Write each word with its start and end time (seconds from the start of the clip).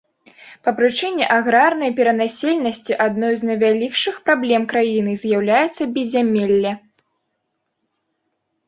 Па 0.67 0.71
прычыне 0.77 1.27
аграрнай 1.35 1.91
перанаселенасці 1.99 2.97
адною 3.07 3.31
з 3.43 3.51
найвялікшых 3.51 4.15
праблем 4.31 4.61
краіны 4.73 5.11
з'яўляецца 5.27 5.83
беззямелле. 6.01 6.71